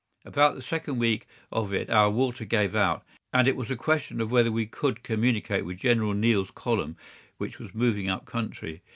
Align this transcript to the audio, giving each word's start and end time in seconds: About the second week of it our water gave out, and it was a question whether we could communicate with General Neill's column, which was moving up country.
About 0.25 0.55
the 0.55 0.63
second 0.63 0.97
week 0.97 1.27
of 1.51 1.71
it 1.71 1.87
our 1.91 2.09
water 2.09 2.43
gave 2.43 2.75
out, 2.75 3.03
and 3.31 3.47
it 3.47 3.55
was 3.55 3.69
a 3.69 3.75
question 3.75 4.27
whether 4.29 4.51
we 4.51 4.65
could 4.65 5.03
communicate 5.03 5.63
with 5.63 5.77
General 5.77 6.15
Neill's 6.15 6.49
column, 6.49 6.97
which 7.37 7.59
was 7.59 7.75
moving 7.75 8.09
up 8.09 8.25
country. 8.25 8.81